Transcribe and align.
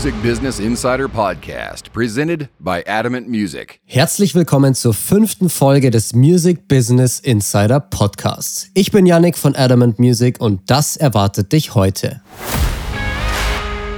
Music 0.00 0.22
Business 0.22 0.58
Insider 0.60 1.08
Podcast, 1.08 1.92
presented 1.92 2.48
by 2.58 2.82
Adamant 2.86 3.28
Music. 3.28 3.80
Herzlich 3.84 4.34
willkommen 4.34 4.74
zur 4.74 4.94
fünften 4.94 5.50
Folge 5.50 5.90
des 5.90 6.14
Music 6.14 6.68
Business 6.68 7.20
Insider 7.20 7.80
Podcasts. 7.80 8.70
Ich 8.72 8.92
bin 8.92 9.04
Yannick 9.04 9.36
von 9.36 9.54
Adamant 9.54 9.98
Music 9.98 10.40
und 10.40 10.62
das 10.70 10.96
erwartet 10.96 11.52
dich 11.52 11.74
heute. 11.74 12.22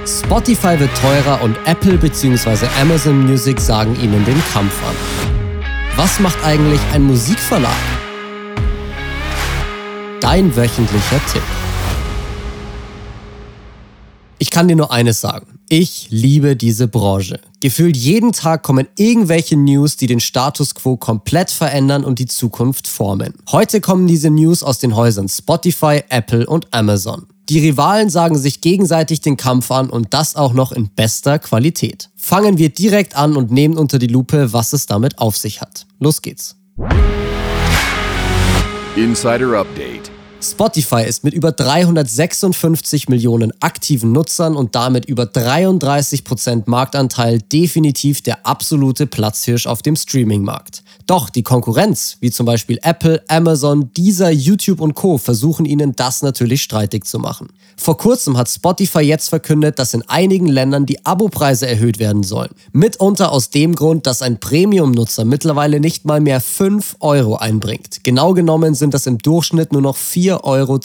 Spotify 0.05 0.77
wird 0.77 0.89
teurer 0.97 1.41
und 1.41 1.55
Apple 1.63 1.97
bzw. 1.97 2.67
Amazon 2.81 3.25
Music 3.25 3.57
sagen 3.61 3.95
ihnen 3.95 4.25
den 4.25 4.43
Kampf 4.51 4.77
an. 4.85 4.95
Was 5.95 6.19
macht 6.19 6.43
eigentlich 6.43 6.81
ein 6.91 7.03
Musikverlag? 7.03 7.71
Dein 10.19 10.53
wöchentlicher 10.53 11.21
Tipp. 11.31 11.43
Ich 14.37 14.51
kann 14.51 14.67
dir 14.67 14.75
nur 14.75 14.91
eines 14.91 15.21
sagen. 15.21 15.52
Ich 15.75 16.05
liebe 16.11 16.55
diese 16.55 16.87
Branche. 16.87 17.39
Gefühlt 17.59 17.97
jeden 17.97 18.31
Tag 18.31 18.61
kommen 18.61 18.87
irgendwelche 18.95 19.57
News, 19.57 19.97
die 19.97 20.05
den 20.05 20.19
Status 20.19 20.75
quo 20.75 20.97
komplett 20.97 21.49
verändern 21.49 22.03
und 22.03 22.19
die 22.19 22.27
Zukunft 22.27 22.87
formen. 22.87 23.33
Heute 23.51 23.81
kommen 23.81 24.05
diese 24.05 24.29
News 24.29 24.61
aus 24.61 24.77
den 24.77 24.95
Häusern 24.95 25.27
Spotify, 25.29 26.03
Apple 26.09 26.45
und 26.45 26.71
Amazon. 26.71 27.25
Die 27.49 27.57
Rivalen 27.57 28.11
sagen 28.11 28.37
sich 28.37 28.61
gegenseitig 28.61 29.21
den 29.21 29.35
Kampf 29.35 29.71
an 29.71 29.89
und 29.89 30.13
das 30.13 30.35
auch 30.35 30.53
noch 30.53 30.73
in 30.73 30.89
bester 30.89 31.39
Qualität. 31.39 32.11
Fangen 32.15 32.59
wir 32.59 32.69
direkt 32.69 33.15
an 33.15 33.35
und 33.35 33.49
nehmen 33.49 33.75
unter 33.75 33.97
die 33.97 34.05
Lupe, 34.05 34.53
was 34.53 34.73
es 34.73 34.85
damit 34.85 35.17
auf 35.17 35.37
sich 35.37 35.59
hat. 35.59 35.87
Los 35.99 36.21
geht's. 36.21 36.55
Insider 38.95 39.57
Update. 39.57 40.11
Spotify 40.43 41.03
ist 41.03 41.23
mit 41.23 41.33
über 41.33 41.53
356 41.53 43.07
Millionen 43.07 43.53
aktiven 43.61 44.11
Nutzern 44.11 44.55
und 44.55 44.75
damit 44.75 45.05
über 45.05 45.23
33% 45.23 46.63
Marktanteil 46.65 47.39
definitiv 47.39 48.21
der 48.21 48.45
absolute 48.45 49.07
Platzhirsch 49.07 49.67
auf 49.67 49.81
dem 49.81 49.95
Streaming-Markt. 49.95 50.83
Doch 51.05 51.29
die 51.29 51.43
Konkurrenz, 51.43 52.17
wie 52.21 52.31
zum 52.31 52.45
Beispiel 52.45 52.79
Apple, 52.81 53.21
Amazon, 53.27 53.91
Deezer, 53.93 54.31
YouTube 54.31 54.79
und 54.79 54.93
Co., 54.93 55.17
versuchen 55.17 55.65
ihnen 55.65 55.95
das 55.95 56.21
natürlich 56.21 56.63
streitig 56.63 57.05
zu 57.05 57.19
machen. 57.19 57.49
Vor 57.75 57.97
kurzem 57.97 58.37
hat 58.37 58.49
Spotify 58.49 58.99
jetzt 58.99 59.29
verkündet, 59.29 59.79
dass 59.79 59.93
in 59.93 60.03
einigen 60.07 60.47
Ländern 60.47 60.85
die 60.85 61.05
Abopreise 61.05 61.67
erhöht 61.67 61.99
werden 61.99 62.23
sollen. 62.23 62.51
Mitunter 62.71 63.31
aus 63.31 63.49
dem 63.49 63.75
Grund, 63.75 64.07
dass 64.07 64.21
ein 64.21 64.39
Premium-Nutzer 64.39 65.25
mittlerweile 65.25 65.79
nicht 65.79 66.05
mal 66.05 66.21
mehr 66.21 66.39
5 66.39 66.97
Euro 66.99 67.35
einbringt. 67.35 68.03
Genau 68.03 68.33
genommen 68.33 68.75
sind 68.75 68.93
das 68.93 69.07
im 69.07 69.17
Durchschnitt 69.17 69.73
nur 69.73 69.81
noch 69.81 69.97
4,12 69.97 70.43
Euro. 70.43 70.79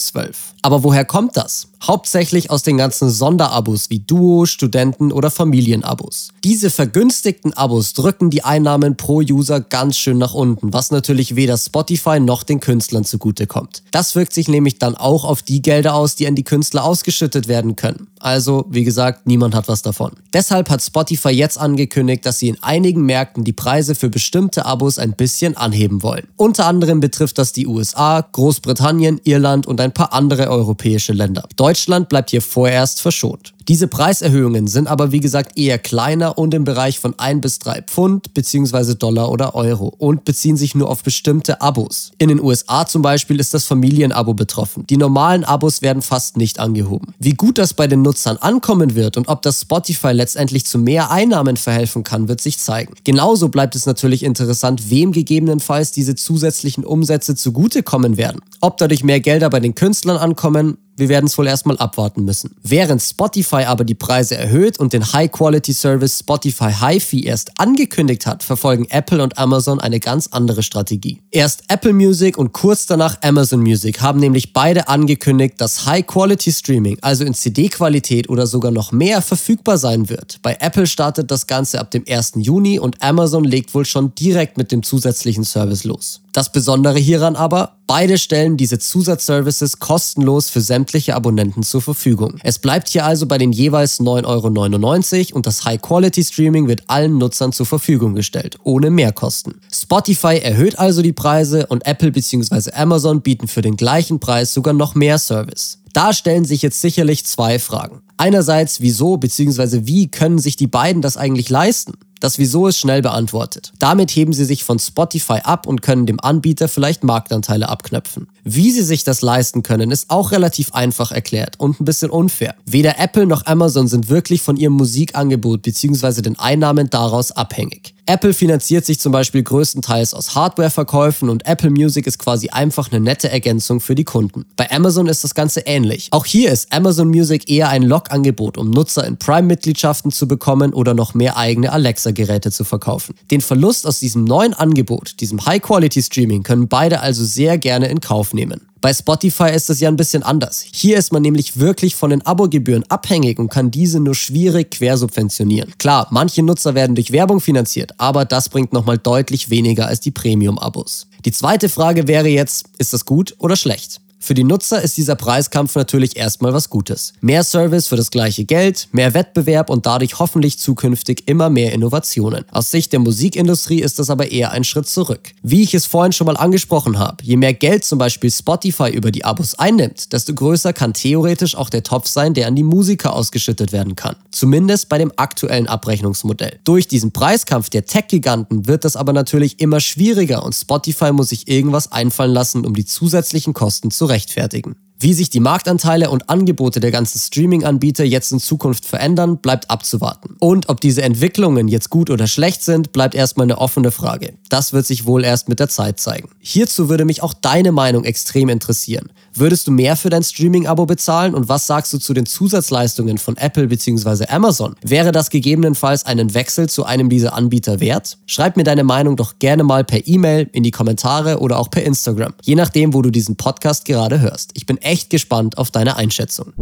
Aber 0.63 0.83
woher 0.83 1.05
kommt 1.05 1.37
das? 1.37 1.69
Hauptsächlich 1.83 2.51
aus 2.51 2.63
den 2.63 2.77
ganzen 2.77 3.09
Sonderabos 3.09 3.89
wie 3.89 4.01
Duo, 4.01 4.47
Studenten 4.47 5.13
oder 5.13 5.31
Familienabos. 5.31 6.29
Diese 6.43 6.71
vergünstigten 6.71 7.53
Abos 7.53 7.93
drücken 7.93 8.31
die 8.31 8.45
Einnahmen 8.45 8.97
pro 8.97 9.19
User 9.19 9.61
ganz 9.61 9.97
schön 9.97 10.19
nach 10.19 10.35
unten, 10.35 10.73
was 10.73 10.91
natürlich 10.91 11.37
weder 11.37 11.57
Spotify 11.57 12.19
noch 12.19 12.43
den 12.43 12.59
Künstlern 12.59 13.05
zugutekommt. 13.05 13.85
Das 13.93 14.17
wirkt 14.17 14.35
sich 14.35 14.49
nämlich 14.49 14.79
dann 14.79 14.97
auch 14.97 15.25
auf 15.25 15.43
die 15.43 15.63
Gelder 15.63 15.95
aus, 15.95 16.17
die 16.17 16.27
an 16.27 16.35
die 16.35 16.45
Künstler 16.45 16.85
ausgeschüttet 16.85 17.47
werden 17.47 17.77
können. 17.77 18.09
Also, 18.19 18.67
wie 18.69 18.83
gesagt, 18.83 19.29
niemand 19.29 19.55
hat 19.55 19.69
was 19.69 19.83
davon. 19.83 20.13
Deshalb 20.33 20.71
hat 20.71 20.83
Spotify 20.83 21.31
jetzt 21.31 21.59
angekündigt, 21.59 22.27
dass 22.27 22.41
sie 22.41 22.49
in 22.49 22.61
einigen 22.61 23.03
Märkten 23.07 23.45
die 23.45 23.53
Preise 23.53 23.95
für 23.95 24.11
bestimmte 24.11 24.67
Abos 24.67 24.99
ein 24.99 25.13
bisschen 25.13 25.57
anheben 25.57 26.03
wollen. 26.03 26.27
Unter 26.37 26.67
anderem 26.67 26.99
betrifft 26.99 27.39
das 27.39 27.53
die 27.53 27.69
USA, 27.69 28.27
Großbritannien, 28.33 29.21
Irland 29.23 29.69
und 29.69 29.81
ein 29.81 29.93
paar 29.93 30.13
andere 30.13 30.51
europäische 30.51 31.13
Länder. 31.13 31.45
Deutschland 31.55 31.68
bleibt 32.09 32.31
hier 32.31 32.43
vorerst 32.43 33.01
verschont. 33.01 33.55
Diese 33.69 33.87
Preiserhöhungen 33.87 34.67
sind 34.67 34.89
aber 34.89 35.13
wie 35.13 35.21
gesagt 35.21 35.59
eher 35.59 35.79
kleiner 35.79 36.39
und 36.39 36.55
im 36.55 36.65
Bereich 36.65 36.99
von 36.99 37.19
1 37.19 37.43
bis 37.43 37.59
3 37.59 37.83
Pfund 37.83 38.33
bzw. 38.33 38.95
Dollar 38.95 39.31
oder 39.31 39.55
Euro 39.55 39.93
und 39.99 40.25
beziehen 40.25 40.57
sich 40.57 40.75
nur 40.75 40.89
auf 40.89 41.03
bestimmte 41.03 41.61
Abos. 41.61 42.13
In 42.17 42.31
den 42.31 42.41
USA 42.41 42.87
zum 42.87 43.03
Beispiel 43.03 43.39
ist 43.39 43.53
das 43.53 43.65
Familienabo 43.65 44.33
betroffen. 44.33 44.87
Die 44.89 44.97
normalen 44.97 45.45
Abos 45.45 45.83
werden 45.83 46.01
fast 46.01 46.39
nicht 46.39 46.59
angehoben. 46.59 47.13
Wie 47.19 47.35
gut 47.35 47.59
das 47.59 47.75
bei 47.75 47.87
den 47.87 48.01
Nutzern 48.01 48.39
ankommen 48.39 48.95
wird 48.95 49.19
und 49.19 49.29
ob 49.29 49.43
das 49.43 49.61
Spotify 49.61 50.13
letztendlich 50.13 50.65
zu 50.65 50.79
mehr 50.79 51.11
Einnahmen 51.11 51.59
verhelfen 51.59 52.05
kann, 52.05 52.27
wird 52.27 52.41
sich 52.41 52.59
zeigen. 52.59 52.95
Genauso 53.05 53.51
bleibt 53.51 53.77
es 53.77 53.85
natürlich 53.85 54.23
interessant, 54.23 54.89
wem 54.89 55.13
gegebenenfalls 55.13 55.93
diese 55.93 56.15
zusätzlichen 56.15 56.87
Umsätze 56.87 57.35
zugutekommen 57.35 58.17
werden. 58.17 58.41
Ob 58.63 58.79
dadurch 58.79 59.05
mehr 59.05 59.21
Gelder 59.21 59.51
bei 59.51 59.61
den 59.61 59.75
Künstlern 59.75 60.17
ankommen, 60.17 60.79
wir 60.99 61.09
werden 61.09 61.27
es 61.27 61.39
wohl 61.39 61.47
erstmal 61.47 61.79
abwarten 61.79 62.25
müssen. 62.25 62.57
Während 62.63 63.03
Spotify 63.03 63.65
aber 63.65 63.85
die 63.85 63.95
Preise 63.95 64.37
erhöht 64.37 64.79
und 64.79 64.93
den 64.93 65.13
High-Quality-Service 65.13 66.21
Spotify 66.21 66.73
HiFi 66.73 67.25
erst 67.25 67.59
angekündigt 67.59 68.27
hat, 68.27 68.43
verfolgen 68.43 68.87
Apple 68.91 69.23
und 69.23 69.39
Amazon 69.39 69.81
eine 69.81 70.01
ganz 70.01 70.29
andere 70.29 70.63
Strategie. 70.63 71.21
Erst 71.31 71.65
Apple 71.69 71.93
Music 71.93 72.37
und 72.37 72.53
kurz 72.53 72.87
danach 72.87 73.19
Amazon 73.23 73.61
Music 73.61 74.01
haben 74.01 74.21
nämlich 74.21 74.53
beide 74.53 74.89
angekündigt, 74.89 75.55
dass 75.59 75.87
High-Quality-Streaming, 75.87 76.99
also 77.03 77.25
in 77.25 77.35
CD-Qualität 77.35 78.29
oder 78.29 78.47
sogar 78.47 78.71
noch 78.71 78.93
mehr, 78.93 79.23
verfügbar 79.23 79.79
sein 79.79 80.09
wird. 80.09 80.39
Bei 80.43 80.57
Apple 80.61 80.87
startet 80.87 81.31
das 81.31 81.47
Ganze 81.47 81.81
ab 81.81 81.91
dem 81.91 82.05
1. 82.09 82.33
Juni 82.37 82.79
und 82.79 83.03
Amazon 83.03 83.45
legt 83.45 83.75
wohl 83.75 83.85
schon 83.85 84.15
direkt 84.15 84.57
mit 84.57 84.73
dem 84.73 84.83
zusätzlichen 84.83 85.45
Service 85.45 85.85
los. 85.85 86.21
Das 86.39 86.53
Besondere 86.53 87.01
hieran 87.01 87.35
aber, 87.35 87.79
beide 87.89 88.17
stellen 88.17 88.57
diese 88.57 88.79
Zusatzservices 88.79 89.81
kostenlos 89.81 90.49
für 90.49 90.61
sämtliche 90.61 91.17
Abonnenten 91.17 91.65
zur 91.65 91.83
Verfügung. 91.83 92.37
Es 92.45 92.61
bleibt 92.61 92.87
hier 92.87 93.05
also 93.05 93.27
bei 93.27 93.39
den 93.39 93.51
jeweils 93.51 93.99
9,99 93.99 95.31
Euro 95.31 95.37
und 95.37 95.49
das 95.49 95.65
High-Quality-Streaming 95.65 96.69
wird 96.69 96.85
allen 96.87 97.19
Nutzern 97.19 97.51
zur 97.51 97.67
Verfügung 97.67 98.15
gestellt, 98.15 98.57
ohne 98.63 98.91
Mehrkosten. 98.91 99.61
Spotify 99.73 100.39
erhöht 100.39 100.79
also 100.79 101.03
die 101.03 101.13
Preise 101.13 101.67
und 101.67 101.85
Apple 101.85 102.13
bzw. 102.13 102.71
Amazon 102.73 103.21
bieten 103.21 103.49
für 103.49 103.63
den 103.63 103.77
gleichen 103.77 104.21
Preis 104.21 104.55
sogar 104.55 104.75
noch 104.75 104.95
mehr 104.95 105.19
Service. 105.19 105.81
Da 105.93 106.13
stellen 106.13 106.45
sich 106.45 106.63
jetzt 106.63 106.81
sicherlich 106.81 107.27
zwei 107.27 107.59
Fragen. 107.59 108.03
Einerseits, 108.17 108.81
wieso 108.81 109.17
bzw. 109.17 109.87
wie 109.87 110.09
können 110.09 110.39
sich 110.39 110.55
die 110.55 110.69
beiden 110.69 111.03
das 111.03 111.17
eigentlich 111.17 111.51
leisten? 111.51 111.95
Das 112.21 112.39
Wieso 112.39 112.67
ist 112.67 112.79
schnell 112.79 113.03
beantwortet. 113.03 113.73
Damit 113.79 114.11
heben 114.11 114.33
sie 114.33 114.45
sich 114.45 114.65
von 114.65 114.79
Spotify 114.79 115.41
ab 115.45 115.67
und 115.67 115.83
können 115.83 116.07
dem 116.07 116.21
Anbieter 116.21 116.69
vielleicht 116.69 117.05
Marktanteile 117.05 117.69
abknöpfen. 117.69 118.29
Wie 118.45 118.71
sie 118.71 118.83
sich 118.83 119.05
das 119.05 119.23
leisten 119.23 119.63
können, 119.63 119.91
ist 119.91 120.11
auch 120.11 120.33
relativ 120.33 120.75
einfach 120.75 121.13
erklärt 121.13 121.61
und 121.61 121.81
ein 121.81 121.85
bisschen 121.85 122.11
unfair. 122.11 122.55
Weder 122.65 122.99
Apple 122.99 123.27
noch 123.27 123.47
Amazon 123.47 123.89
sind 123.89 124.09
wirklich 124.09 124.43
von 124.43 124.57
ihrem 124.57 124.75
Musikangebot 124.75 125.63
bzw. 125.63 126.23
den 126.23 126.39
Einnahmen 126.39 126.91
daraus 126.91 127.31
abhängig. 127.33 127.95
Apple 128.09 128.33
finanziert 128.33 128.87
sich 128.87 128.99
zum 128.99 129.13
Beispiel 129.13 129.43
größtenteils 129.43 130.15
aus 130.15 130.35
Hardwareverkäufen 130.35 131.29
und 131.29 131.47
Apple 131.47 131.69
Music 131.69 132.07
ist 132.07 132.19
quasi 132.19 132.49
einfach 132.49 132.91
eine 132.91 133.01
nette 133.01 133.31
Ergänzung 133.31 133.81
für 133.81 133.95
die 133.95 134.05
Kunden. 134.05 134.47
Bei 134.57 134.71
Amazon 134.71 135.09
ist 135.09 135.25
das 135.25 135.35
Ganze 135.35 135.61
ähnlich. 135.67 136.09
Auch 136.13 136.25
hier 136.25 136.51
ist 136.51 136.73
Amazon 136.73 137.09
Music 137.09 137.51
eher 137.51 137.69
ein 137.69 137.83
Log-Angebot, 137.83 138.57
um 138.57 138.71
Nutzer 138.71 139.07
in 139.07 139.19
Prime-Mitgliedschaften 139.19 140.11
zu 140.11 140.27
bekommen 140.27 140.73
oder 140.73 140.95
noch 140.95 141.13
mehr 141.13 141.37
eigene 141.37 141.71
Alexa-Geräte 141.71 142.51
zu 142.51 142.65
verkaufen. 142.65 143.15
Den 143.31 143.43
Verlust 143.43 143.87
aus 143.87 144.01
diesem 144.01 144.25
neuen 144.25 144.55
Angebot, 144.55 145.21
diesem 145.21 145.45
High-Quality-Streaming, 145.45 146.45
können 146.45 146.67
beide 146.67 147.01
also 147.01 147.23
sehr 147.23 147.59
gerne 147.59 147.89
in 147.89 148.01
Kauf 148.01 148.33
nehmen. 148.33 148.68
Bei 148.81 148.95
Spotify 148.95 149.51
ist 149.51 149.71
es 149.71 149.81
ja 149.81 149.89
ein 149.89 149.97
bisschen 149.97 150.23
anders. 150.23 150.65
Hier 150.73 150.99
ist 150.99 151.13
man 151.13 151.23
nämlich 151.23 151.59
wirklich 151.59 151.97
von 151.97 152.11
den 152.11 152.25
Abogebühren 152.25 152.85
abhängig 152.89 153.39
und 153.39 153.51
kann 153.51 153.71
diese 153.71 153.99
nur 153.99 154.15
schwierig 154.15 154.71
quersubventionieren. 154.71 155.75
Klar, 155.79 156.07
manche 156.11 156.43
Nutzer 156.43 156.75
werden 156.75 156.95
durch 156.95 157.11
Werbung 157.11 157.41
finanziert, 157.41 157.93
aber 157.99 158.25
das 158.25 158.49
bringt 158.49 158.73
nochmal 158.73 158.99
deutlich 158.99 159.51
weniger 159.51 159.87
als 159.87 160.01
die 160.01 160.13
Premium-Abos. 160.13 161.09
Die 161.25 161.33
zweite 161.33 161.69
Frage 161.69 162.07
wäre 162.07 162.29
jetzt, 162.29 162.67
ist 162.79 162.93
das 162.93 163.05
gut 163.05 163.35
oder 163.39 163.57
schlecht? 163.57 164.01
Für 164.21 164.35
die 164.35 164.45
Nutzer 164.45 164.83
ist 164.83 164.97
dieser 164.97 165.15
Preiskampf 165.15 165.77
natürlich 165.77 166.17
erstmal 166.17 166.53
was 166.53 166.69
Gutes. 166.71 167.13
Mehr 167.21 167.45
Service 167.45 167.87
für 167.87 167.97
das 167.97 168.11
gleiche 168.11 168.45
Geld, 168.45 168.89
mehr 168.91 169.15
Wettbewerb 169.15 169.71
und 169.71 169.87
dadurch 169.87 170.19
hoffentlich 170.19 170.59
zukünftig 170.59 171.23
immer 171.27 171.51
mehr 171.51 171.73
Innovationen. 171.73 172.45
Aus 172.51 172.71
Sicht 172.71 172.93
der 172.93 172.99
Musikindustrie 172.99 173.81
ist 173.81 173.99
das 173.99 174.11
aber 174.11 174.31
eher 174.31 174.51
ein 174.51 174.65
Schritt 174.65 174.89
zurück. 174.89 175.21
Wie 175.43 175.63
ich 175.63 175.73
es 175.73 175.87
vorhin 175.87 176.13
schon 176.13 176.27
mal 176.27 176.37
angesprochen 176.37 176.99
habe, 176.99 177.23
je 177.23 177.37
mehr 177.37 177.55
Geld 177.55 177.85
zum 177.85 177.99
Beispiel 177.99 178.31
Spotify 178.31 178.91
über 178.91 179.13
die 179.13 179.25
Abos 179.25 179.55
einnimmt, 179.55 180.13
desto 180.13 180.35
größer 180.35 180.73
kann 180.73 180.95
theoretisch 180.95 181.55
auch 181.55 181.71
der 181.71 181.85
Topf 181.85 182.09
sein, 182.09 182.35
der 182.35 182.49
an 182.49 182.57
die 182.57 182.65
Musiker 182.65 183.15
ausgeschüttet 183.15 183.73
werden 183.73 183.95
kann. 183.95 184.17
Zumindest 184.33 184.89
bei 184.89 184.99
dem 184.99 185.13
aktuellen 185.17 185.69
Abrechnungsmodell. 185.69 186.59
Durch 186.65 186.89
diesen 186.89 187.13
Preiskampf 187.13 187.71
der 187.71 187.87
Tech-Giganten 187.87 188.67
wird 188.67 188.85
das 188.85 188.97
aber 188.97 189.13
natürlich 189.13 189.61
immer 189.61 189.79
schwieriger 189.79 190.45
und 190.45 190.55
Spotify 190.55 191.13
muss 191.13 191.29
sich 191.29 191.49
irgendwas 191.49 191.93
einfallen 191.93 192.33
lassen, 192.33 192.67
um 192.67 192.75
die 192.75 192.85
zusätzlichen 192.85 193.55
Kosten 193.55 193.91
zu 193.93 194.08
rechtfertigen. 194.09 194.88
Wie 195.01 195.15
sich 195.15 195.31
die 195.31 195.39
Marktanteile 195.39 196.11
und 196.11 196.29
Angebote 196.29 196.81
der 196.81 196.91
ganzen 196.91 197.21
Streaming-Anbieter 197.21 198.03
jetzt 198.03 198.33
in 198.33 198.41
Zukunft 198.41 198.85
verändern, 198.85 199.39
bleibt 199.39 199.71
abzuwarten. 199.71 200.35
Und 200.41 200.69
ob 200.69 200.81
diese 200.81 201.03
Entwicklungen 201.03 201.69
jetzt 201.69 201.89
gut 201.89 202.11
oder 202.11 202.27
schlecht 202.27 202.65
sind, 202.65 202.91
bleibt 202.91 203.15
erstmal 203.15 203.45
eine 203.45 203.59
offene 203.59 203.93
Frage. 203.93 204.33
Das 204.49 204.73
wird 204.73 204.87
sich 204.87 205.07
wohl 205.07 205.25
erst 205.25 205.49
mit 205.49 205.61
der 205.61 205.69
Zeit 205.69 206.01
zeigen. 206.01 206.31
Hierzu 206.41 206.89
würde 206.89 207.05
mich 207.05 207.23
auch 207.23 207.33
deine 207.33 207.71
Meinung 207.71 208.03
extrem 208.03 208.49
interessieren. 208.49 209.13
Würdest 209.35 209.69
du 209.69 209.71
mehr 209.71 209.95
für 209.95 210.11
dein 210.11 210.25
Streaming-Abo 210.25 210.87
bezahlen 210.87 211.37
und 211.37 211.49
was 211.49 211.69
sagst 211.69 211.93
du 211.93 211.99
zu 211.99 212.13
den 212.13 212.27
Zusatzleistungen 212.27 213.19
von 213.19 213.37
Apple 213.37 213.69
bzw. 213.69 214.27
Amazon? 214.27 214.75
Wäre 214.83 215.13
das 215.13 215.31
gegebenenfalls 215.31 216.07
einen 216.07 216.35
Wechsel 216.35 216.69
zu 216.69 216.85
einem 216.85 217.09
dieser 217.09 217.35
Anbieter 217.35 217.79
wert? 217.79 218.19
Schreib 218.27 218.57
mir 218.57 218.65
deine 218.65 218.83
Meinung 218.83 219.15
doch 219.15 219.39
gerne 219.39 219.63
mal 219.63 219.85
per 219.85 220.09
E-Mail, 220.09 220.51
in 220.53 220.65
die 220.65 220.73
Kommentare 220.73 221.39
oder 221.39 221.59
auch 221.61 221.71
per 221.71 221.85
Instagram, 221.85 222.35
je 222.43 222.57
nachdem, 222.57 222.95
wo 222.95 223.03
du 223.03 223.11
diesen 223.11 223.37
Podcast 223.37 223.85
gerade 223.85 224.19
hörst. 224.19 224.51
Ich 224.55 224.67
bin 224.67 224.79
echt 224.89 225.11
gespannt 225.11 225.59
auf 225.59 225.71
deine 225.71 225.97
Einschätzung. 225.97 226.55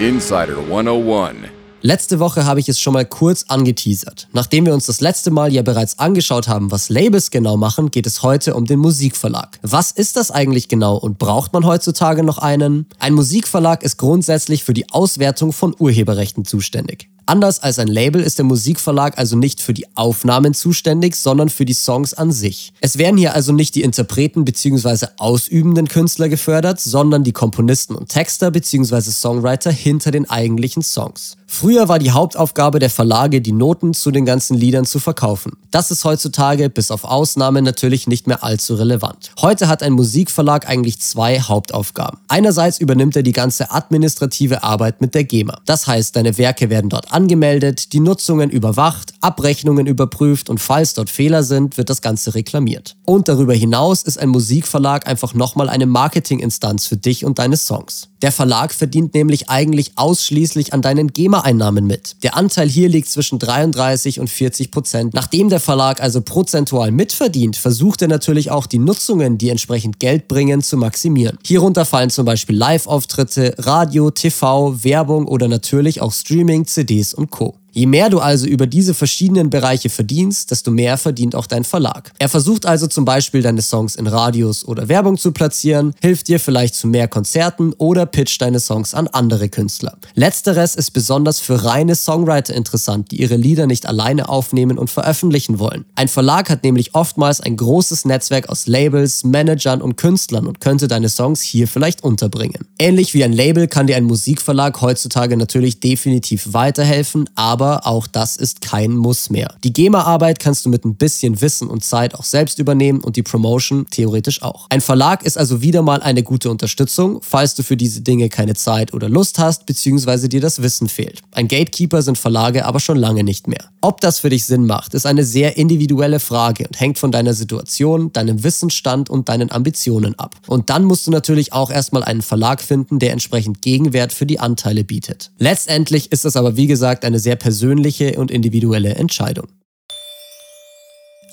Insider 0.00 0.58
101 0.58 1.36
Letzte 1.82 2.18
Woche 2.18 2.44
habe 2.44 2.60
ich 2.60 2.68
es 2.68 2.78
schon 2.78 2.92
mal 2.92 3.06
kurz 3.06 3.44
angeteasert. 3.48 4.28
Nachdem 4.32 4.66
wir 4.66 4.74
uns 4.74 4.84
das 4.84 5.00
letzte 5.00 5.30
Mal 5.30 5.50
ja 5.50 5.62
bereits 5.62 5.98
angeschaut 5.98 6.46
haben, 6.46 6.70
was 6.70 6.90
Labels 6.90 7.30
genau 7.30 7.56
machen, 7.56 7.90
geht 7.90 8.06
es 8.06 8.22
heute 8.22 8.54
um 8.54 8.66
den 8.66 8.78
Musikverlag. 8.80 9.58
Was 9.62 9.90
ist 9.90 10.16
das 10.16 10.30
eigentlich 10.30 10.68
genau 10.68 10.96
und 10.96 11.18
braucht 11.18 11.54
man 11.54 11.64
heutzutage 11.64 12.22
noch 12.22 12.36
einen? 12.36 12.86
Ein 12.98 13.14
Musikverlag 13.14 13.82
ist 13.82 13.96
grundsätzlich 13.96 14.62
für 14.62 14.74
die 14.74 14.90
Auswertung 14.90 15.54
von 15.54 15.74
Urheberrechten 15.78 16.44
zuständig. 16.44 17.09
Anders 17.26 17.62
als 17.62 17.78
ein 17.78 17.88
Label 17.88 18.22
ist 18.22 18.38
der 18.38 18.44
Musikverlag 18.44 19.18
also 19.18 19.36
nicht 19.36 19.60
für 19.60 19.74
die 19.74 19.86
Aufnahmen 19.96 20.54
zuständig, 20.54 21.14
sondern 21.14 21.48
für 21.48 21.64
die 21.64 21.74
Songs 21.74 22.14
an 22.14 22.32
sich. 22.32 22.72
Es 22.80 22.98
werden 22.98 23.16
hier 23.16 23.34
also 23.34 23.52
nicht 23.52 23.74
die 23.74 23.82
Interpreten 23.82 24.44
bzw. 24.44 25.06
ausübenden 25.18 25.88
Künstler 25.88 26.28
gefördert, 26.28 26.80
sondern 26.80 27.24
die 27.24 27.32
Komponisten 27.32 27.94
und 27.94 28.08
Texter 28.08 28.50
bzw. 28.50 29.00
Songwriter 29.00 29.70
hinter 29.70 30.10
den 30.10 30.28
eigentlichen 30.28 30.82
Songs. 30.82 31.36
Früher 31.52 31.88
war 31.88 31.98
die 31.98 32.12
Hauptaufgabe 32.12 32.78
der 32.78 32.90
Verlage, 32.90 33.40
die 33.40 33.50
Noten 33.50 33.92
zu 33.92 34.12
den 34.12 34.24
ganzen 34.24 34.56
Liedern 34.56 34.84
zu 34.84 35.00
verkaufen. 35.00 35.54
Das 35.72 35.90
ist 35.90 36.04
heutzutage, 36.04 36.70
bis 36.70 36.92
auf 36.92 37.02
Ausnahmen, 37.02 37.64
natürlich 37.64 38.06
nicht 38.06 38.28
mehr 38.28 38.44
allzu 38.44 38.76
relevant. 38.76 39.32
Heute 39.40 39.66
hat 39.66 39.82
ein 39.82 39.92
Musikverlag 39.92 40.68
eigentlich 40.68 41.00
zwei 41.00 41.40
Hauptaufgaben. 41.40 42.20
Einerseits 42.28 42.78
übernimmt 42.78 43.16
er 43.16 43.24
die 43.24 43.32
ganze 43.32 43.72
administrative 43.72 44.62
Arbeit 44.62 45.00
mit 45.00 45.14
der 45.16 45.24
GEMA. 45.24 45.58
Das 45.66 45.88
heißt, 45.88 46.14
deine 46.14 46.38
Werke 46.38 46.70
werden 46.70 46.88
dort 46.88 47.09
angemeldet, 47.12 47.92
die 47.92 48.00
Nutzungen 48.00 48.50
überwacht, 48.50 49.14
Abrechnungen 49.20 49.86
überprüft 49.86 50.50
und 50.50 50.58
falls 50.58 50.94
dort 50.94 51.10
Fehler 51.10 51.42
sind, 51.42 51.78
wird 51.78 51.90
das 51.90 52.02
Ganze 52.02 52.34
reklamiert. 52.34 52.96
Und 53.06 53.28
darüber 53.28 53.54
hinaus 53.54 54.02
ist 54.02 54.18
ein 54.18 54.28
Musikverlag 54.28 55.06
einfach 55.06 55.34
nochmal 55.34 55.68
eine 55.68 55.86
Marketinginstanz 55.86 56.86
für 56.86 56.96
dich 56.96 57.24
und 57.24 57.38
deine 57.38 57.56
Songs. 57.56 58.09
Der 58.22 58.32
Verlag 58.32 58.74
verdient 58.74 59.14
nämlich 59.14 59.48
eigentlich 59.48 59.92
ausschließlich 59.96 60.74
an 60.74 60.82
deinen 60.82 61.12
GEMA-Einnahmen 61.12 61.86
mit. 61.86 62.16
Der 62.22 62.36
Anteil 62.36 62.68
hier 62.68 62.88
liegt 62.88 63.08
zwischen 63.08 63.38
33 63.38 64.20
und 64.20 64.28
40 64.28 64.70
Prozent. 64.70 65.14
Nachdem 65.14 65.48
der 65.48 65.60
Verlag 65.60 66.02
also 66.02 66.20
prozentual 66.20 66.90
mitverdient, 66.90 67.56
versucht 67.56 68.02
er 68.02 68.08
natürlich 68.08 68.50
auch 68.50 68.66
die 68.66 68.78
Nutzungen, 68.78 69.38
die 69.38 69.48
entsprechend 69.48 70.00
Geld 70.00 70.28
bringen, 70.28 70.62
zu 70.62 70.76
maximieren. 70.76 71.38
Hierunter 71.44 71.84
fallen 71.86 72.10
zum 72.10 72.26
Beispiel 72.26 72.56
Live-Auftritte, 72.56 73.54
Radio, 73.58 74.10
TV, 74.10 74.84
Werbung 74.84 75.26
oder 75.26 75.48
natürlich 75.48 76.02
auch 76.02 76.12
Streaming, 76.12 76.66
CDs 76.66 77.14
und 77.14 77.30
Co. 77.30 77.54
Je 77.72 77.86
mehr 77.86 78.10
du 78.10 78.18
also 78.18 78.46
über 78.46 78.66
diese 78.66 78.94
verschiedenen 78.94 79.48
Bereiche 79.48 79.90
verdienst, 79.90 80.50
desto 80.50 80.70
mehr 80.70 80.98
verdient 80.98 81.34
auch 81.34 81.46
dein 81.46 81.64
Verlag. 81.64 82.10
Er 82.18 82.28
versucht 82.28 82.66
also 82.66 82.86
zum 82.88 83.04
Beispiel 83.04 83.42
deine 83.42 83.62
Songs 83.62 83.94
in 83.94 84.06
Radios 84.06 84.66
oder 84.66 84.88
Werbung 84.88 85.16
zu 85.16 85.32
platzieren, 85.32 85.94
hilft 86.00 86.28
dir 86.28 86.40
vielleicht 86.40 86.74
zu 86.74 86.88
mehr 86.88 87.06
Konzerten 87.06 87.72
oder 87.74 88.06
pitcht 88.06 88.42
deine 88.42 88.58
Songs 88.58 88.92
an 88.92 89.06
andere 89.08 89.48
Künstler. 89.48 89.96
Letzteres 90.14 90.74
ist 90.74 90.90
besonders 90.90 91.38
für 91.38 91.64
reine 91.64 91.94
Songwriter 91.94 92.54
interessant, 92.54 93.12
die 93.12 93.20
ihre 93.20 93.36
Lieder 93.36 93.66
nicht 93.66 93.86
alleine 93.86 94.28
aufnehmen 94.28 94.76
und 94.78 94.90
veröffentlichen 94.90 95.58
wollen. 95.58 95.84
Ein 95.94 96.08
Verlag 96.08 96.50
hat 96.50 96.64
nämlich 96.64 96.94
oftmals 96.94 97.40
ein 97.40 97.56
großes 97.56 98.04
Netzwerk 98.04 98.48
aus 98.48 98.66
Labels, 98.66 99.22
Managern 99.22 99.80
und 99.80 99.96
Künstlern 99.96 100.46
und 100.46 100.60
könnte 100.60 100.88
deine 100.88 101.08
Songs 101.08 101.40
hier 101.40 101.68
vielleicht 101.68 102.02
unterbringen. 102.02 102.66
Ähnlich 102.78 103.14
wie 103.14 103.22
ein 103.22 103.32
Label 103.32 103.68
kann 103.68 103.86
dir 103.86 103.96
ein 103.96 104.04
Musikverlag 104.04 104.80
heutzutage 104.80 105.36
natürlich 105.36 105.78
definitiv 105.78 106.52
weiterhelfen, 106.52 107.28
aber 107.34 107.59
aber 107.60 107.86
auch 107.86 108.06
das 108.06 108.36
ist 108.36 108.62
kein 108.62 108.96
Muss 108.96 109.28
mehr. 109.28 109.54
Die 109.64 109.74
GEMA-Arbeit 109.74 110.38
kannst 110.38 110.64
du 110.64 110.70
mit 110.70 110.86
ein 110.86 110.94
bisschen 110.94 111.42
Wissen 111.42 111.68
und 111.68 111.84
Zeit 111.84 112.14
auch 112.14 112.24
selbst 112.24 112.58
übernehmen 112.58 113.00
und 113.00 113.16
die 113.16 113.22
Promotion 113.22 113.86
theoretisch 113.90 114.42
auch. 114.42 114.66
Ein 114.70 114.80
Verlag 114.80 115.24
ist 115.24 115.36
also 115.36 115.60
wieder 115.60 115.82
mal 115.82 116.02
eine 116.02 116.22
gute 116.22 116.50
Unterstützung, 116.50 117.20
falls 117.20 117.54
du 117.54 117.62
für 117.62 117.76
diese 117.76 118.00
Dinge 118.00 118.30
keine 118.30 118.54
Zeit 118.54 118.94
oder 118.94 119.10
Lust 119.10 119.38
hast, 119.38 119.66
beziehungsweise 119.66 120.30
dir 120.30 120.40
das 120.40 120.62
Wissen 120.62 120.88
fehlt. 120.88 121.20
Ein 121.32 121.48
Gatekeeper 121.48 122.00
sind 122.00 122.16
Verlage 122.16 122.64
aber 122.64 122.80
schon 122.80 122.96
lange 122.96 123.24
nicht 123.24 123.46
mehr. 123.46 123.66
Ob 123.82 124.00
das 124.00 124.18
für 124.18 124.30
dich 124.30 124.46
Sinn 124.46 124.66
macht, 124.66 124.94
ist 124.94 125.04
eine 125.04 125.24
sehr 125.24 125.58
individuelle 125.58 126.20
Frage 126.20 126.66
und 126.66 126.80
hängt 126.80 126.98
von 126.98 127.12
deiner 127.12 127.34
Situation, 127.34 128.10
deinem 128.12 128.42
Wissensstand 128.42 129.10
und 129.10 129.28
deinen 129.28 129.50
Ambitionen 129.50 130.18
ab. 130.18 130.36
Und 130.46 130.70
dann 130.70 130.84
musst 130.84 131.06
du 131.06 131.10
natürlich 131.10 131.52
auch 131.52 131.70
erstmal 131.70 132.04
einen 132.04 132.22
Verlag 132.22 132.62
finden, 132.62 132.98
der 132.98 133.12
entsprechend 133.12 133.60
Gegenwert 133.60 134.12
für 134.12 134.26
die 134.26 134.40
Anteile 134.40 134.84
bietet. 134.84 135.30
Letztendlich 135.38 136.12
ist 136.12 136.24
es 136.24 136.36
aber 136.36 136.56
wie 136.56 136.66
gesagt 136.66 137.04
eine 137.04 137.18
sehr 137.18 137.36
persönliche 137.36 137.49
persönliche 137.50 138.12
und 138.16 138.30
individuelle 138.30 138.94
Entscheidung. 138.94 139.48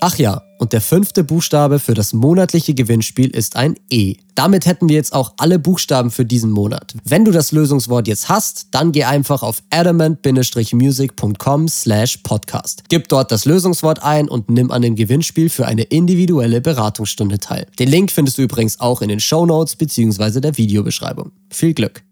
Ach 0.01 0.17
ja, 0.17 0.41
und 0.57 0.73
der 0.73 0.81
fünfte 0.81 1.23
Buchstabe 1.23 1.77
für 1.77 1.93
das 1.93 2.11
monatliche 2.11 2.73
Gewinnspiel 2.73 3.29
ist 3.29 3.55
ein 3.55 3.75
E. 3.91 4.15
Damit 4.33 4.65
hätten 4.65 4.89
wir 4.89 4.95
jetzt 4.95 5.13
auch 5.13 5.33
alle 5.37 5.59
Buchstaben 5.59 6.09
für 6.09 6.25
diesen 6.25 6.49
Monat. 6.49 6.95
Wenn 7.03 7.23
du 7.23 7.29
das 7.31 7.51
Lösungswort 7.51 8.07
jetzt 8.07 8.29
hast, 8.29 8.69
dann 8.71 8.91
geh 8.91 9.03
einfach 9.03 9.43
auf 9.43 9.61
adamant-music.com 9.69 11.67
slash 11.67 12.17
podcast. 12.17 12.83
Gib 12.89 13.07
dort 13.09 13.31
das 13.31 13.45
Lösungswort 13.45 14.01
ein 14.01 14.27
und 14.27 14.49
nimm 14.49 14.71
an 14.71 14.81
dem 14.81 14.95
Gewinnspiel 14.95 15.51
für 15.51 15.67
eine 15.67 15.83
individuelle 15.83 16.61
Beratungsstunde 16.61 17.37
teil. 17.37 17.67
Den 17.77 17.89
Link 17.89 18.11
findest 18.11 18.39
du 18.39 18.41
übrigens 18.41 18.79
auch 18.79 19.03
in 19.03 19.09
den 19.09 19.19
Show 19.19 19.45
Notes 19.45 19.75
bzw. 19.75 20.41
der 20.41 20.57
Videobeschreibung. 20.57 21.31
Viel 21.51 21.75
Glück! 21.75 22.03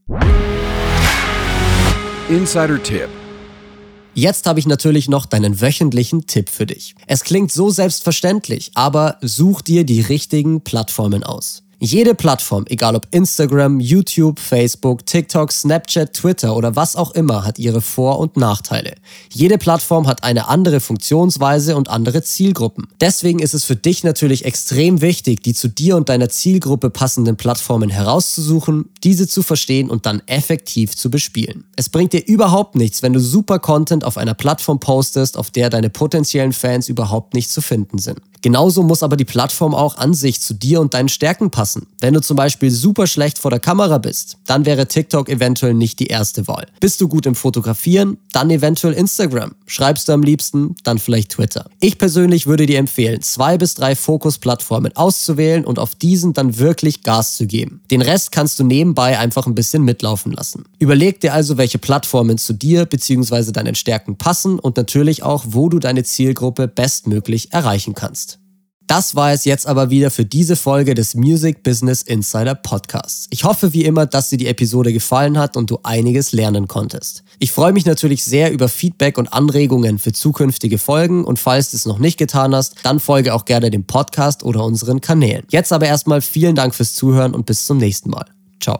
Insider-Tipp 2.27 3.09
Jetzt 4.17 4.47
habe 4.47 4.59
ich 4.59 4.65
natürlich 4.65 5.09
noch 5.09 5.25
deinen 5.25 5.59
wöchentlichen 5.59 6.25
Tipp 6.25 6.49
für 6.49 6.65
dich. 6.65 6.95
Es 7.05 7.25
klingt 7.25 7.51
so 7.51 7.69
selbstverständlich, 7.69 8.71
aber 8.73 9.17
such 9.21 9.61
dir 9.61 9.83
die 9.83 9.99
richtigen 9.99 10.61
Plattformen 10.61 11.25
aus. 11.25 11.64
Jede 11.79 12.15
Plattform, 12.15 12.65
egal 12.69 12.95
ob 12.95 13.05
Instagram, 13.11 13.79
YouTube, 13.79 14.39
Facebook, 14.39 15.05
TikTok, 15.05 15.51
Snapchat, 15.51 16.13
Twitter 16.13 16.55
oder 16.55 16.75
was 16.75 16.95
auch 16.95 17.11
immer, 17.11 17.43
hat 17.43 17.59
ihre 17.59 17.81
Vor- 17.81 18.19
und 18.19 18.37
Nachteile. 18.37 18.95
Jede 19.31 19.57
Plattform 19.57 20.07
hat 20.07 20.23
eine 20.23 20.47
andere 20.47 20.79
Funktionsweise 20.79 21.75
und 21.75 21.89
andere 21.89 22.23
Zielgruppen. 22.23 22.87
Deswegen 23.01 23.39
ist 23.39 23.53
es 23.53 23.65
für 23.65 23.75
dich 23.75 24.03
natürlich 24.03 24.45
extrem 24.45 25.01
wichtig, 25.01 25.43
die 25.43 25.53
zu 25.53 25.67
dir 25.67 25.97
und 25.97 26.07
deiner 26.07 26.29
Zielgruppe 26.29 26.89
passenden 26.89 27.35
Plattformen 27.35 27.89
herauszusuchen, 27.89 28.89
diese 29.03 29.27
zu 29.27 29.43
verstehen 29.43 29.89
und 29.89 30.05
dann 30.05 30.21
effektiv 30.27 30.95
zu 30.95 31.11
bespielen. 31.11 31.65
Es 31.75 31.89
bringt 31.89 32.13
dir 32.13 32.25
überhaupt 32.25 32.75
nichts, 32.75 33.03
wenn 33.03 33.13
du 33.13 33.19
super 33.19 33.59
Content 33.59 34.05
auf 34.05 34.17
einer 34.17 34.33
Plattform 34.33 34.79
postest, 34.79 35.37
auf 35.37 35.51
der 35.51 35.69
deine 35.69 35.89
potenziellen 35.89 36.53
Fans 36.53 36.87
überhaupt 36.87 37.33
nicht 37.33 37.51
zu 37.51 37.61
finden 37.61 37.97
sind. 37.97 38.21
Genauso 38.45 38.83
muss 38.83 39.01
aber 39.01 39.17
die 39.17 39.25
Plattform 39.25 39.73
auch 39.73 39.97
an 39.97 40.13
sich 40.13 40.39
zu 40.39 40.53
dir 40.53 40.79
und 40.79 40.93
deinen 40.93 41.09
Stärken 41.09 41.49
passen. 41.49 41.87
Wenn 41.99 42.13
du 42.13 42.21
zum 42.21 42.37
Beispiel 42.37 42.69
super 42.69 43.07
schlecht 43.07 43.39
vor 43.39 43.49
der 43.49 43.59
Kamera 43.59 43.97
bist, 43.97 44.37
dann 44.45 44.67
wäre 44.67 44.85
TikTok 44.85 45.29
eventuell 45.29 45.73
nicht 45.73 45.99
die 45.99 46.05
erste 46.05 46.47
Wahl. 46.47 46.67
Bist 46.79 47.01
du 47.01 47.07
gut 47.07 47.25
im 47.25 47.33
Fotografieren, 47.33 48.19
dann 48.33 48.51
eventuell 48.51 48.93
Instagram. 48.93 49.55
Schreibst 49.65 50.07
du 50.07 50.11
am 50.11 50.21
liebsten, 50.21 50.75
dann 50.83 50.99
vielleicht 50.99 51.31
Twitter. 51.31 51.65
Ich 51.79 51.97
persönlich 51.97 52.45
würde 52.45 52.67
dir 52.67 52.77
empfehlen, 52.77 53.23
zwei 53.23 53.57
bis 53.57 53.73
drei 53.73 53.95
Fokusplattformen 53.95 54.95
auszuwählen 54.95 55.65
und 55.65 55.79
auf 55.79 55.95
diesen 55.95 56.33
dann 56.33 56.59
wirklich 56.59 57.01
Gas 57.01 57.37
zu 57.37 57.47
geben. 57.47 57.81
Den 57.89 58.03
Rest 58.03 58.31
kannst 58.31 58.59
du 58.59 58.63
nebenbei 58.63 59.17
einfach 59.17 59.47
ein 59.47 59.55
bisschen 59.55 59.81
mitlaufen 59.81 60.31
lassen. 60.31 60.65
Überleg 60.77 61.19
dir 61.19 61.33
also, 61.33 61.57
welche 61.57 61.79
Plattformen 61.79 62.37
zu 62.37 62.53
dir 62.53 62.85
bzw. 62.85 63.51
deinen 63.51 63.73
Stärken 63.73 64.17
passen 64.17 64.59
und 64.59 64.77
natürlich 64.77 65.23
auch, 65.23 65.45
wo 65.47 65.67
du 65.67 65.79
deine 65.79 66.03
Zielgruppe 66.03 66.67
bestmöglich 66.67 67.51
erreichen 67.51 67.95
kannst. 67.95 68.34
Das 68.87 69.15
war 69.15 69.31
es 69.31 69.45
jetzt 69.45 69.65
aber 69.65 69.89
wieder 69.89 70.11
für 70.11 70.25
diese 70.25 70.55
Folge 70.55 70.93
des 70.93 71.15
Music 71.15 71.63
Business 71.63 72.03
Insider 72.03 72.53
Podcasts. 72.53 73.27
Ich 73.31 73.43
hoffe 73.43 73.73
wie 73.73 73.83
immer, 73.83 74.05
dass 74.05 74.29
dir 74.29 74.37
die 74.37 74.47
Episode 74.47 74.93
gefallen 74.93 75.39
hat 75.39 75.57
und 75.57 75.71
du 75.71 75.79
einiges 75.83 76.31
lernen 76.33 76.67
konntest. 76.67 77.23
Ich 77.39 77.51
freue 77.51 77.73
mich 77.73 77.85
natürlich 77.85 78.23
sehr 78.23 78.51
über 78.51 78.69
Feedback 78.69 79.17
und 79.17 79.33
Anregungen 79.33 79.97
für 79.97 80.11
zukünftige 80.11 80.77
Folgen 80.77 81.25
und 81.25 81.39
falls 81.39 81.71
du 81.71 81.77
es 81.77 81.85
noch 81.85 81.97
nicht 81.97 82.17
getan 82.17 82.53
hast, 82.53 82.75
dann 82.83 82.99
folge 82.99 83.33
auch 83.33 83.45
gerne 83.45 83.71
dem 83.71 83.85
Podcast 83.85 84.43
oder 84.43 84.63
unseren 84.63 85.01
Kanälen. 85.01 85.45
Jetzt 85.49 85.73
aber 85.73 85.87
erstmal 85.87 86.21
vielen 86.21 86.55
Dank 86.55 86.75
fürs 86.75 86.93
Zuhören 86.93 87.33
und 87.33 87.45
bis 87.45 87.65
zum 87.65 87.77
nächsten 87.77 88.11
Mal. 88.11 88.25
Ciao. 88.59 88.79